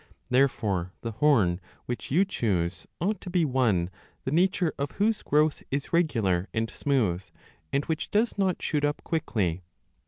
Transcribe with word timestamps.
Therefore 0.31 0.93
the 1.01 1.11
horn 1.11 1.61
which 1.85 2.07
20 2.07 2.15
you 2.15 2.25
choose 2.25 2.87
ought 2.99 3.21
to 3.21 3.29
be 3.29 3.45
one 3.45 3.91
the 4.23 4.31
nature 4.31 4.73
of 4.79 4.93
whose 4.93 5.21
growth 5.21 5.61
is 5.69 5.93
regular 5.93 6.47
and 6.55 6.71
smooth, 6.71 7.23
and 7.71 7.85
which 7.85 8.09
does 8.09 8.35
not 8.35 8.63
shoot 8.63 8.83
up 8.83 9.03
quickly. 9.03 9.61